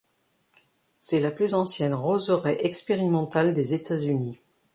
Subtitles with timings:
[0.99, 4.39] C'est la plus ancienne roseraie expérimentale des États-Unis.